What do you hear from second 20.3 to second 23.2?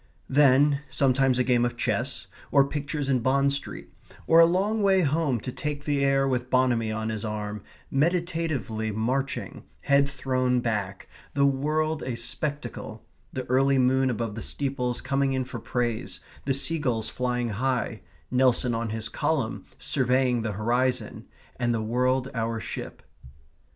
the horizon, and the world our ship.